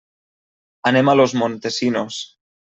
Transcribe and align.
Anem 0.93 1.13
a 1.13 1.15
Los 1.21 1.37
Montesinos. 1.43 2.21